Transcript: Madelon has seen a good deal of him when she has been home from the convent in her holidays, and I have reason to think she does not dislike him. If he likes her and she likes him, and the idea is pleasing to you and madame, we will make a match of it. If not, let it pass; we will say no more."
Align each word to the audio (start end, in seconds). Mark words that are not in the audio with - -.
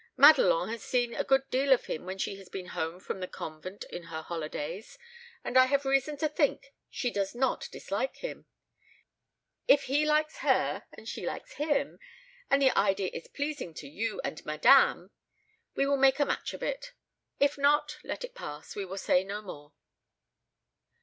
Madelon 0.17 0.67
has 0.69 0.81
seen 0.81 1.13
a 1.13 1.23
good 1.23 1.47
deal 1.51 1.71
of 1.71 1.85
him 1.85 2.05
when 2.07 2.17
she 2.17 2.35
has 2.37 2.49
been 2.49 2.69
home 2.69 2.99
from 2.99 3.19
the 3.19 3.27
convent 3.27 3.83
in 3.91 4.05
her 4.05 4.23
holidays, 4.23 4.97
and 5.43 5.59
I 5.59 5.65
have 5.67 5.85
reason 5.85 6.17
to 6.17 6.27
think 6.27 6.73
she 6.89 7.11
does 7.11 7.35
not 7.35 7.69
dislike 7.71 8.15
him. 8.15 8.47
If 9.67 9.83
he 9.83 10.03
likes 10.03 10.37
her 10.39 10.87
and 10.91 11.07
she 11.07 11.23
likes 11.23 11.53
him, 11.57 11.99
and 12.49 12.59
the 12.63 12.75
idea 12.75 13.11
is 13.13 13.27
pleasing 13.27 13.75
to 13.75 13.87
you 13.87 14.19
and 14.23 14.43
madame, 14.43 15.11
we 15.75 15.85
will 15.85 15.97
make 15.97 16.19
a 16.19 16.25
match 16.25 16.55
of 16.55 16.63
it. 16.63 16.93
If 17.39 17.55
not, 17.55 17.99
let 18.03 18.23
it 18.23 18.33
pass; 18.33 18.75
we 18.75 18.85
will 18.85 18.97
say 18.97 19.23
no 19.23 19.43
more." 19.43 19.71